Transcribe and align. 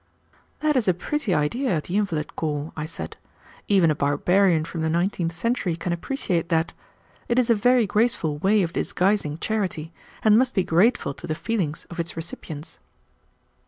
"That 0.61 0.75
is 0.75 0.87
a 0.87 0.95
pretty 0.95 1.31
idea 1.31 1.77
of 1.77 1.83
the 1.83 1.95
invalid 1.95 2.35
corps," 2.35 2.73
I 2.75 2.85
said. 2.87 3.17
"Even 3.67 3.91
a 3.91 3.95
barbarian 3.95 4.65
from 4.65 4.81
the 4.81 4.89
nineteenth 4.89 5.31
century 5.31 5.75
can 5.75 5.93
appreciate 5.93 6.49
that. 6.49 6.73
It 7.29 7.37
is 7.37 7.51
a 7.51 7.53
very 7.53 7.85
graceful 7.85 8.39
way 8.39 8.63
of 8.63 8.73
disguising 8.73 9.37
charity, 9.37 9.93
and 10.23 10.39
must 10.39 10.55
be 10.55 10.63
grateful 10.63 11.13
to 11.13 11.27
the 11.27 11.35
feelings 11.35 11.85
of 11.91 11.99
its 11.99 12.15
recipients." 12.15 12.79